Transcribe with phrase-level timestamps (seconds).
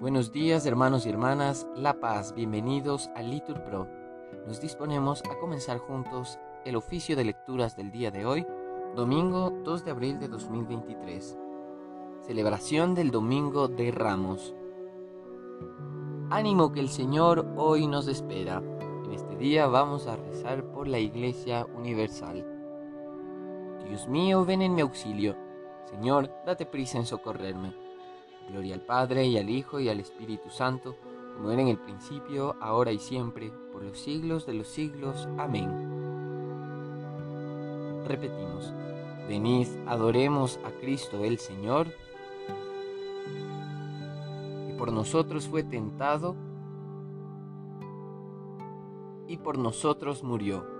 [0.00, 3.86] Buenos días hermanos y hermanas, La Paz, bienvenidos a Litur Pro.
[4.46, 8.46] Nos disponemos a comenzar juntos el oficio de lecturas del día de hoy,
[8.96, 11.36] domingo 2 de abril de 2023.
[12.20, 14.54] Celebración del Domingo de Ramos.
[16.30, 18.62] Ánimo que el Señor hoy nos espera.
[19.04, 22.46] En este día vamos a rezar por la Iglesia Universal.
[23.86, 25.36] Dios mío, ven en mi auxilio.
[25.84, 27.89] Señor, date prisa en socorrerme.
[28.50, 30.96] Gloria al Padre y al Hijo y al Espíritu Santo,
[31.36, 35.28] como era en el principio, ahora y siempre, por los siglos de los siglos.
[35.38, 35.68] Amén.
[38.06, 38.72] Repetimos,
[39.28, 41.88] venid, adoremos a Cristo el Señor,
[44.66, 46.34] que por nosotros fue tentado
[49.28, 50.79] y por nosotros murió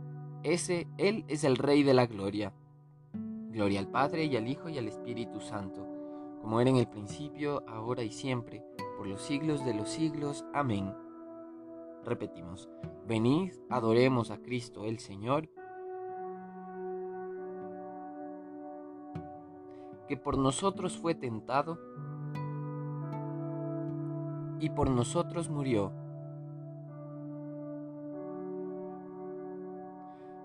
[0.43, 2.51] Ese, Él es el Rey de la Gloria.
[3.51, 5.85] Gloria al Padre y al Hijo y al Espíritu Santo,
[6.41, 8.63] como era en el principio, ahora y siempre,
[8.97, 10.43] por los siglos de los siglos.
[10.53, 10.95] Amén.
[12.03, 12.69] Repetimos,
[13.07, 15.47] venid, adoremos a Cristo el Señor,
[20.07, 21.77] que por nosotros fue tentado
[24.59, 25.93] y por nosotros murió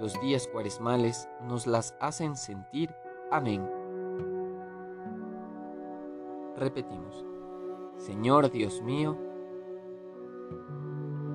[0.00, 2.90] los días cuaresmales nos las hacen sentir.
[3.30, 3.68] Amén.
[6.56, 7.24] Repetimos.
[7.98, 9.18] Señor Dios mío,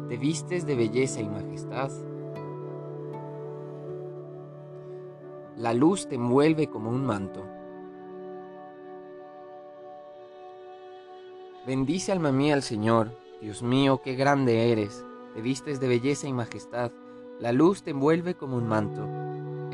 [0.10, 1.92] te vistes de belleza y majestad.
[5.58, 7.46] La luz te envuelve como un manto.
[11.68, 13.12] Bendice alma mía al Señor,
[13.42, 15.06] Dios mío, qué grande eres,
[15.36, 16.92] te vistes de belleza y majestad.
[17.38, 19.06] La luz te envuelve como un manto,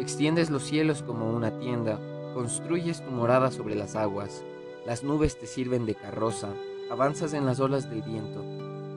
[0.01, 1.99] extiendes los cielos como una tienda,
[2.33, 4.43] construyes tu morada sobre las aguas,
[4.83, 6.49] las nubes te sirven de carroza,
[6.89, 8.43] avanzas en las olas del viento,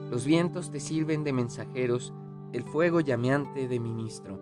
[0.09, 2.11] los vientos te sirven de mensajeros,
[2.53, 4.39] el fuego llameante de ministro.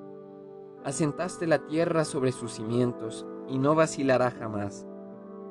[0.86, 4.88] Asentaste la tierra sobre sus cimientos, y no vacilará jamás.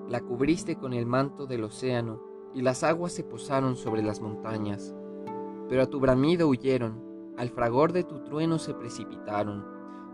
[0.09, 2.23] La cubriste con el manto del océano,
[2.55, 4.95] y las aguas se posaron sobre las montañas.
[5.69, 7.12] Pero a tu bramido huyeron,
[7.43, 9.67] al fragor de tu trueno se precipitaron,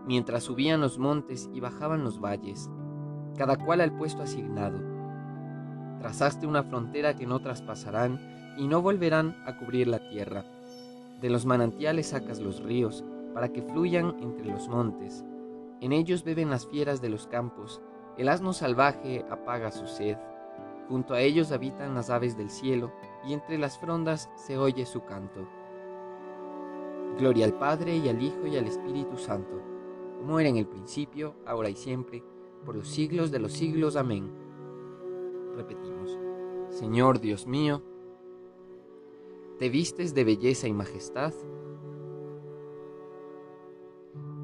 [0.07, 2.71] mientras subían los montes y bajaban los valles,
[3.37, 4.79] cada cual al puesto asignado.
[5.99, 10.43] Trazaste una frontera que no traspasarán y no volverán a cubrir la tierra.
[11.21, 15.23] De los manantiales sacas los ríos, para que fluyan entre los montes.
[15.81, 17.79] En ellos beben las fieras de los campos,
[18.17, 20.17] el asno salvaje apaga su sed.
[20.87, 22.91] Junto a ellos habitan las aves del cielo,
[23.23, 25.58] y entre las frondas se oye su canto.
[27.17, 29.61] Gloria al Padre y al Hijo y al Espíritu Santo,
[30.17, 32.23] como era en el principio, ahora y siempre,
[32.65, 33.95] por los siglos de los siglos.
[33.95, 34.31] Amén.
[35.55, 36.17] Repetimos,
[36.69, 37.81] Señor Dios mío,
[39.57, 41.33] te vistes de belleza y majestad,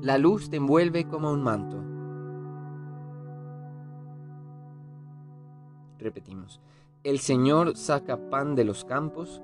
[0.02, 1.82] la luz te envuelve como un manto.
[5.98, 6.62] Repetimos,
[7.04, 9.42] el Señor saca pan de los campos,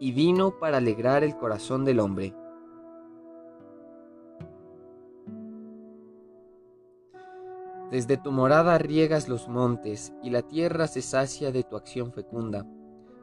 [0.00, 2.34] y vino para alegrar el corazón del hombre.
[7.90, 12.66] Desde tu morada riegas los montes y la tierra se sacia de tu acción fecunda.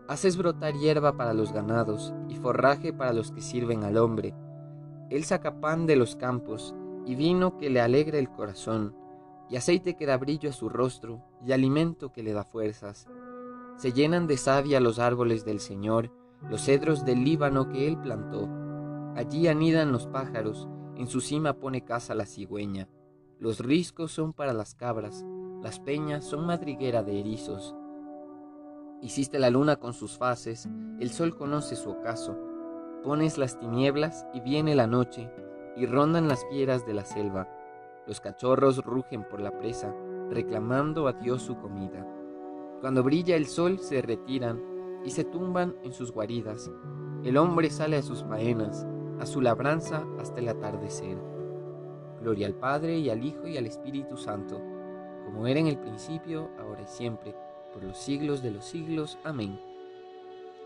[0.07, 4.33] Haces brotar hierba para los ganados y forraje para los que sirven al hombre.
[5.11, 6.75] Él saca pan de los campos
[7.05, 8.95] y vino que le alegra el corazón,
[9.49, 13.07] y aceite que da brillo a su rostro y alimento que le da fuerzas.
[13.77, 16.11] Se llenan de savia los árboles del Señor,
[16.49, 18.49] los cedros del Líbano que él plantó.
[19.15, 22.87] Allí anidan los pájaros, en su cima pone casa la cigüeña.
[23.39, 25.25] Los riscos son para las cabras,
[25.61, 27.75] las peñas son madriguera de erizos.
[29.01, 30.69] Hiciste la luna con sus fases,
[30.99, 32.37] el sol conoce su ocaso.
[33.03, 35.29] Pones las tinieblas y viene la noche,
[35.75, 37.47] y rondan las fieras de la selva.
[38.07, 39.93] Los cachorros rugen por la presa,
[40.29, 42.05] reclamando a Dios su comida.
[42.81, 44.74] Cuando brilla el sol se retiran
[45.05, 46.71] y se tumban en sus guaridas.
[47.23, 48.85] El hombre sale a sus faenas,
[49.19, 51.17] a su labranza hasta el atardecer.
[52.21, 54.59] Gloria al Padre y al Hijo y al Espíritu Santo,
[55.25, 57.35] como era en el principio, ahora y siempre,
[57.73, 59.17] por los siglos de los siglos.
[59.23, 59.59] Amén.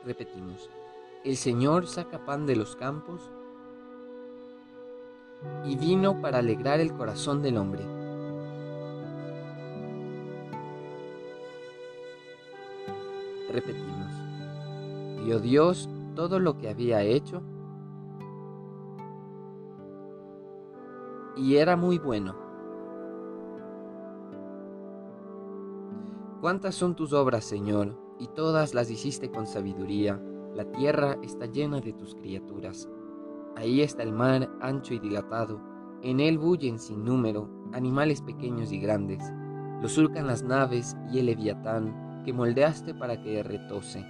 [0.05, 0.69] Repetimos,
[1.25, 3.29] el Señor saca pan de los campos
[5.65, 7.83] y vino para alegrar el corazón del hombre.
[13.51, 14.08] Repetimos,
[15.23, 17.41] vio Dios todo lo que había hecho
[21.39, 22.35] y era muy bueno.
[26.41, 27.95] ¿Cuántas son tus obras, Señor?
[28.19, 30.21] Y todas las hiciste con sabiduría.
[30.55, 32.89] La tierra está llena de tus criaturas.
[33.55, 35.61] Ahí está el mar ancho y dilatado.
[36.01, 39.23] En él bullen sin número animales pequeños y grandes.
[39.81, 44.05] Lo surcan las naves y el leviatán que moldeaste para que retose.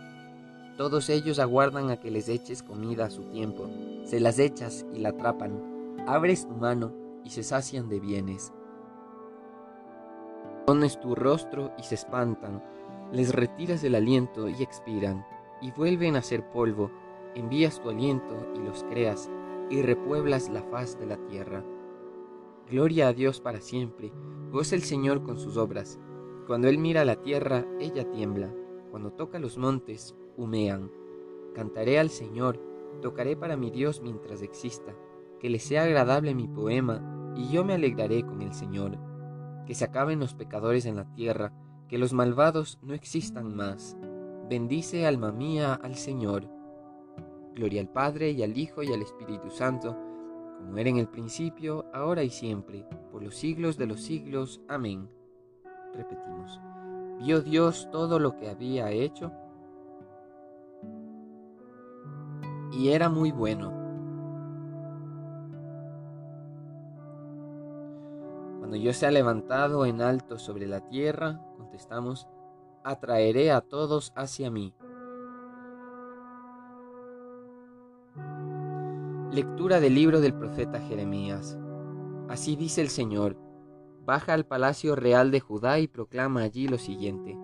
[0.80, 3.70] Todos ellos aguardan a que les eches comida a su tiempo.
[4.06, 5.98] Se las echas y la atrapan.
[6.08, 6.94] Abres tu mano
[7.26, 8.54] y se sacian de bienes.
[10.66, 12.64] Pones tu rostro y se espantan,
[13.12, 15.26] les retiras el aliento y expiran,
[15.62, 16.92] y vuelven a ser polvo,
[17.36, 19.30] envías tu aliento y los creas,
[19.70, 21.62] y repueblas la faz de la tierra.
[22.70, 24.14] Gloria a Dios para siempre,
[24.50, 26.00] goza el Señor con sus obras.
[26.48, 28.50] Cuando Él mira la tierra, ella tiembla,
[28.92, 30.92] cuando toca los montes, humean.
[31.54, 32.60] Cantaré al Señor,
[33.02, 34.96] tocaré para mi Dios mientras exista
[35.40, 38.98] que le sea agradable mi poema, y yo me alegraré con el Señor.
[39.66, 41.54] Que se acaben los pecadores en la tierra,
[41.88, 43.98] que los malvados no existan más.
[44.50, 46.48] Bendice alma mía al Señor.
[47.56, 49.98] Gloria al Padre y al Hijo y al Espíritu Santo,
[50.58, 54.62] como era en el principio, ahora y siempre, por los siglos de los siglos.
[54.68, 55.10] Amén.
[55.94, 56.60] Repetimos.
[57.20, 59.32] Vio Dios todo lo que había hecho
[62.72, 63.72] y era muy bueno.
[68.60, 72.28] Cuando yo sea levantado en alto sobre la tierra, contestamos,
[72.84, 74.74] atraeré a todos hacia mí.
[79.32, 81.58] Lectura del libro del profeta Jeremías.
[82.28, 83.38] Así dice el Señor,
[84.06, 87.38] baja al palacio real de Judá y proclama allí lo siguiente.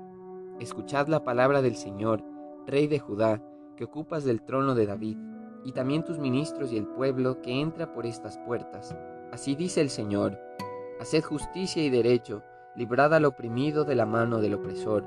[0.59, 2.23] Escuchad la palabra del Señor,
[2.65, 3.41] Rey de Judá,
[3.75, 5.17] que ocupas del trono de David,
[5.63, 8.95] y también tus ministros y el pueblo que entra por estas puertas.
[9.31, 10.39] Así dice el Señor,
[10.99, 12.43] Haced justicia y derecho,
[12.75, 15.03] librad al oprimido de la mano del opresor.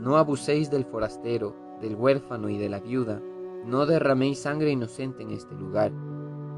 [0.00, 3.20] No abuséis del forastero, del huérfano y de la viuda,
[3.64, 5.92] no derraméis sangre inocente en este lugar.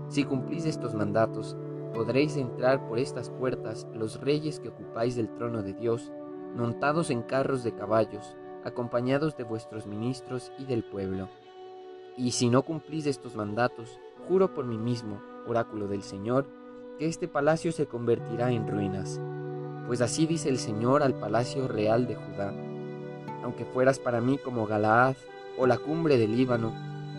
[0.08, 1.56] Si cumplís estos mandatos,
[1.92, 6.12] podréis entrar por estas puertas los reyes que ocupáis del trono de Dios,
[6.56, 11.28] montados en carros de caballos, acompañados de vuestros ministros y del pueblo.
[12.16, 16.46] Y si no cumplís estos mandatos, juro por mí mismo, oráculo del Señor,
[16.98, 19.20] que este palacio se convertirá en ruinas.
[19.88, 22.54] Pues así dice el Señor al palacio real de Judá.
[23.42, 25.16] Aunque fueras para mí como Galaad
[25.58, 26.72] o la cumbre del Líbano,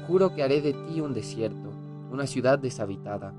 [0.08, 1.72] juro que haré de ti un desierto,
[2.10, 3.34] una ciudad deshabitada.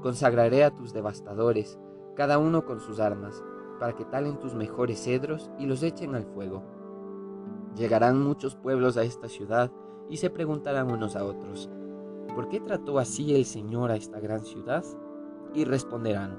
[0.00, 1.76] Consagraré a tus devastadores,
[2.14, 3.42] cada uno con sus armas,
[3.80, 6.62] para que talen tus mejores cedros y los echen al fuego.
[7.76, 9.72] Llegarán muchos pueblos a esta ciudad
[10.10, 11.70] y se preguntarán unos a otros,
[12.34, 14.84] ¿por qué trató así el Señor a esta gran ciudad?
[15.54, 16.38] y responderán,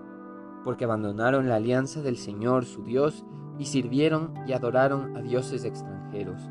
[0.64, 3.24] porque abandonaron la alianza del Señor su Dios
[3.58, 6.42] y sirvieron y adoraron a dioses extranjeros.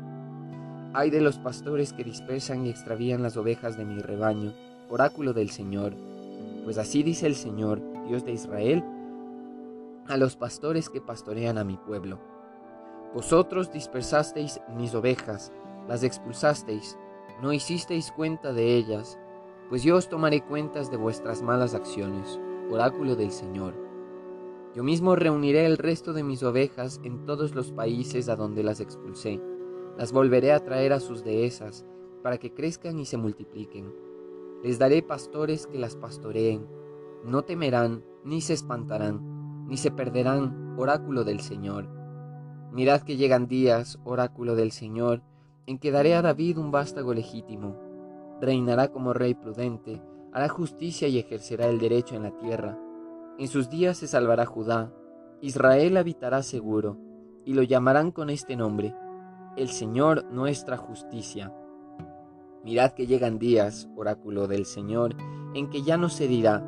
[0.93, 4.53] Ay de los pastores que dispersan y extravían las ovejas de mi rebaño,
[4.89, 5.93] oráculo del Señor,
[6.63, 8.83] pues así dice el Señor, Dios de Israel,
[10.07, 12.19] a los pastores que pastorean a mi pueblo.
[13.13, 15.51] Vosotros dispersasteis mis ovejas,
[15.87, 16.97] las expulsasteis,
[17.41, 19.19] no hicisteis cuenta de ellas,
[19.69, 22.39] pues yo os tomaré cuentas de vuestras malas acciones
[22.71, 23.73] oráculo del Señor.
[24.73, 28.79] Yo mismo reuniré el resto de mis ovejas en todos los países a donde las
[28.79, 29.41] expulsé.
[29.97, 31.85] Las volveré a traer a sus dehesas,
[32.21, 33.93] para que crezcan y se multipliquen.
[34.63, 36.67] Les daré pastores que las pastoreen.
[37.23, 41.87] No temerán, ni se espantarán, ni se perderán, oráculo del Señor.
[42.73, 45.21] Mirad que llegan días, oráculo del Señor,
[45.67, 47.75] en que daré a David un vástago legítimo.
[48.41, 52.77] Reinará como rey prudente, hará justicia y ejercerá el derecho en la tierra
[53.37, 54.93] en sus días se salvará Judá,
[55.41, 56.97] Israel habitará seguro,
[57.43, 58.95] y lo llamarán con este nombre,
[59.57, 61.53] el Señor nuestra justicia.
[62.63, 65.17] Mirad que llegan días, oráculo del Señor,
[65.53, 66.63] en que ya no se dirá,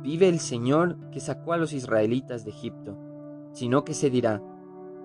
[0.00, 2.96] vive el Señor que sacó a los israelitas de Egipto,
[3.52, 4.42] sino que se dirá,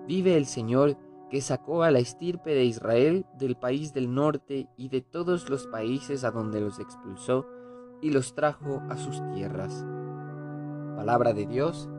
[0.08, 0.96] vive el Señor
[1.34, 5.66] que sacó a la estirpe de Israel del país del norte y de todos los
[5.66, 7.44] países a donde los expulsó
[8.00, 9.84] y los trajo a sus tierras.
[10.94, 11.90] Palabra de Dios,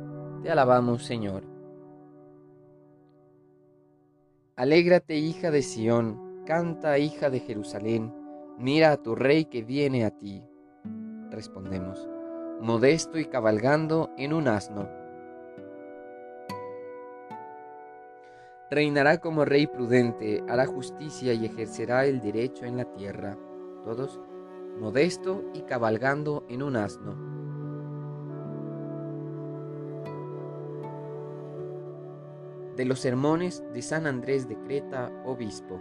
[0.42, 1.44] te alabamos Señor.
[4.56, 8.16] Alégrate hija de Sión, canta hija de Jerusalén,
[8.58, 10.46] mira a tu rey que viene a ti.
[11.30, 12.08] Respondemos,
[12.62, 14.88] modesto y cabalgando en un asno.
[18.70, 23.38] Reinará como rey prudente, hará justicia y ejercerá el derecho en la tierra.
[23.84, 24.20] Todos,
[24.80, 27.36] modesto y cabalgando en un asno.
[32.76, 35.80] de los sermones de San Andrés de Creta, obispo.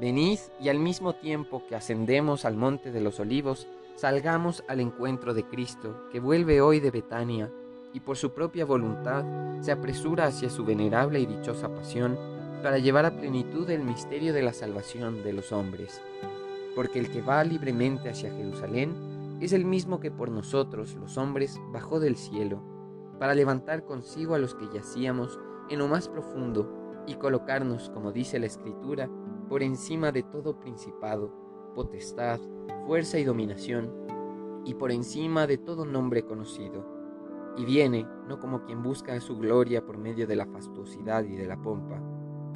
[0.00, 5.34] Venid y al mismo tiempo que ascendemos al monte de los olivos, salgamos al encuentro
[5.34, 7.50] de Cristo, que vuelve hoy de Betania,
[7.94, 9.24] y por su propia voluntad
[9.60, 12.18] se apresura hacia su venerable y dichosa pasión,
[12.62, 16.02] para llevar a plenitud el misterio de la salvación de los hombres.
[16.74, 21.60] Porque el que va libremente hacia Jerusalén es el mismo que por nosotros, los hombres,
[21.72, 22.62] bajó del cielo
[23.18, 25.38] para levantar consigo a los que yacíamos
[25.70, 29.08] en lo más profundo y colocarnos, como dice la Escritura,
[29.48, 31.30] por encima de todo principado,
[31.74, 32.40] potestad,
[32.86, 33.92] fuerza y dominación,
[34.64, 36.93] y por encima de todo nombre conocido.
[37.56, 41.46] Y viene, no como quien busca su gloria por medio de la fastuosidad y de
[41.46, 42.00] la pompa.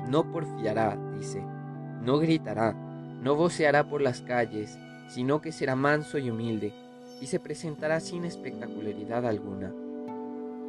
[0.09, 1.45] No porfiará, dice,
[2.03, 4.79] no gritará, no voceará por las calles,
[5.09, 6.73] sino que será manso y humilde,
[7.21, 9.73] y se presentará sin espectacularidad alguna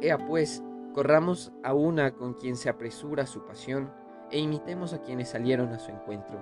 [0.02, 0.62] Ea pues,
[0.94, 3.90] corramos a una con quien se apresura su pasión,
[4.30, 6.40] e imitemos a quienes salieron a su encuentro,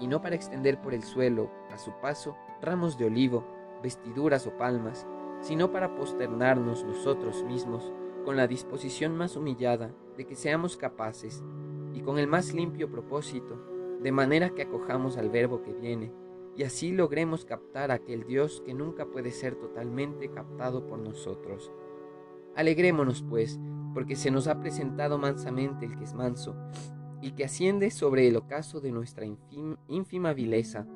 [0.00, 3.44] y no para extender por el suelo, a su paso, ramos de olivo,
[3.82, 5.06] vestiduras o palmas,
[5.46, 7.92] sino para posternarnos nosotros mismos
[8.24, 11.44] con la disposición más humillada de que seamos capaces,
[11.94, 13.56] y con el más limpio propósito,
[14.02, 16.12] de manera que acojamos al Verbo que viene,
[16.56, 21.70] y así logremos captar a aquel Dios que nunca puede ser totalmente captado por nosotros.
[22.56, 23.60] Alegrémonos, pues,
[23.94, 26.56] porque se nos ha presentado mansamente el que es manso,
[27.22, 29.24] y que asciende sobre el ocaso de nuestra
[29.86, 30.88] ínfima vileza,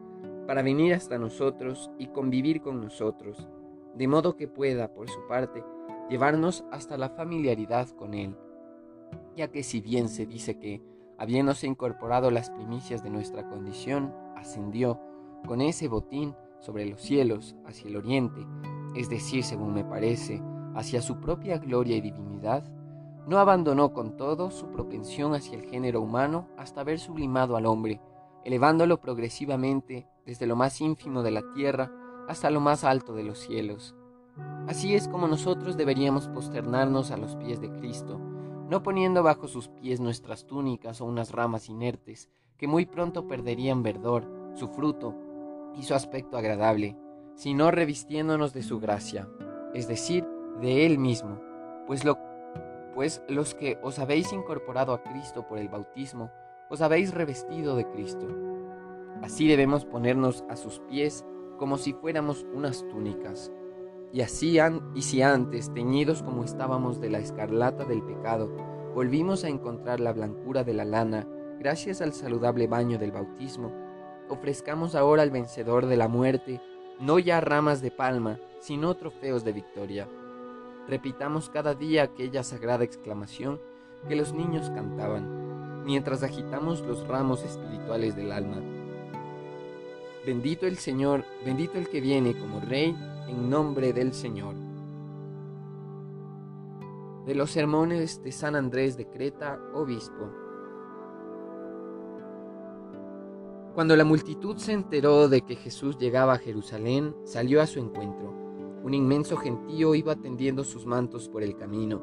[0.48, 3.48] para venir hasta nosotros y convivir con nosotros,
[3.94, 5.64] de modo que pueda, por su parte,
[6.08, 8.36] llevarnos hasta la familiaridad con Él,
[9.36, 10.82] ya que si bien se dice que,
[11.18, 15.00] habiéndose incorporado las primicias de nuestra condición, ascendió
[15.46, 18.46] con ese botín sobre los cielos hacia el oriente,
[18.94, 20.42] es decir, según me parece,
[20.74, 22.64] hacia su propia gloria y divinidad,
[23.26, 28.00] no abandonó con todo su propensión hacia el género humano hasta haber sublimado al hombre,
[28.44, 31.92] elevándolo progresivamente desde lo más ínfimo de la tierra
[32.30, 33.96] hasta lo más alto de los cielos.
[34.68, 38.20] Así es como nosotros deberíamos posternarnos a los pies de Cristo,
[38.68, 43.82] no poniendo bajo sus pies nuestras túnicas o unas ramas inertes, que muy pronto perderían
[43.82, 45.16] verdor, su fruto
[45.74, 46.96] y su aspecto agradable,
[47.34, 49.28] sino revistiéndonos de su gracia,
[49.74, 50.24] es decir,
[50.60, 51.40] de Él mismo,
[51.88, 52.16] pues, lo,
[52.94, 56.30] pues los que os habéis incorporado a Cristo por el bautismo,
[56.68, 58.28] os habéis revestido de Cristo.
[59.20, 61.24] Así debemos ponernos a sus pies
[61.60, 63.52] como si fuéramos unas túnicas.
[64.12, 64.58] Y así,
[64.96, 68.50] y si antes, teñidos como estábamos de la escarlata del pecado,
[68.92, 71.28] volvimos a encontrar la blancura de la lana,
[71.60, 73.72] gracias al saludable baño del bautismo,
[74.28, 76.60] ofrezcamos ahora al vencedor de la muerte,
[76.98, 80.08] no ya ramas de palma, sino trofeos de victoria
[80.90, 83.60] repitamos cada día aquella sagrada exclamación
[84.08, 88.79] que los niños cantaban, mientras agitamos los ramos espirituales del alma.
[90.24, 92.94] Bendito el Señor, bendito el que viene como Rey,
[93.26, 94.54] en nombre del Señor.
[97.24, 100.30] De los sermones de San Andrés de Creta, obispo.
[103.74, 108.34] Cuando la multitud se enteró de que Jesús llegaba a Jerusalén, salió a su encuentro
[108.82, 112.02] Un inmenso gentío iba tendiendo sus mantos por el camino.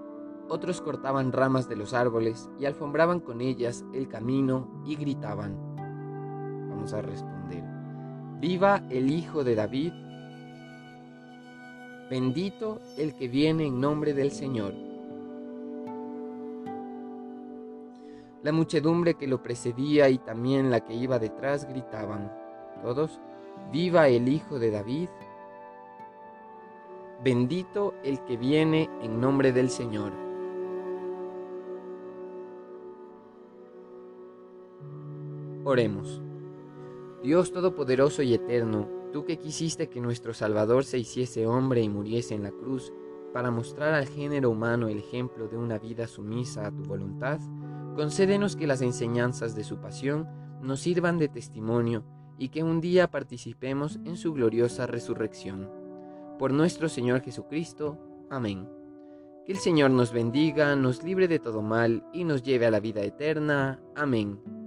[0.50, 5.56] Otros cortaban ramas de los árboles y alfombraban con ellas el camino y gritaban.
[6.70, 7.27] Vamos a responder.
[8.40, 9.94] Viva el Hijo de David.
[12.08, 14.76] Bendito el que viene en nombre del Señor.
[18.44, 22.32] La muchedumbre que lo precedía y también la que iba detrás gritaban.
[22.84, 23.20] Todos,
[23.72, 25.10] Viva el Hijo de David.
[27.24, 30.14] Bendito el que viene en nombre del Señor.
[35.66, 36.27] Oremos.
[37.24, 42.36] Dios Todopoderoso y Eterno, tú que quisiste que nuestro Salvador se hiciese hombre y muriese
[42.36, 42.94] en la cruz,
[43.34, 47.40] para mostrar al género humano el ejemplo de una vida sumisa a tu voluntad,
[47.96, 50.28] concédenos que las enseñanzas de su pasión
[50.62, 52.04] nos sirvan de testimonio
[52.38, 55.70] y que un día participemos en su gloriosa resurrección.
[56.38, 57.98] Por nuestro Señor Jesucristo.
[58.30, 58.70] Amén.
[59.46, 62.80] Que el Señor nos bendiga, nos libre de todo mal y nos lleve a la
[62.80, 63.80] vida eterna.
[63.96, 64.67] Amén.